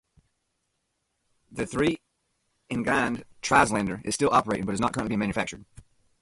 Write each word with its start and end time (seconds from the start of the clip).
The 1.51 1.67
three-engined 1.67 3.23
Trislander 3.43 4.03
is 4.03 4.15
still 4.15 4.33
operating 4.33 4.65
but 4.65 4.73
is 4.73 4.79
not 4.81 4.93
currently 4.93 5.09
being 5.09 5.19
manufactured. 5.19 5.63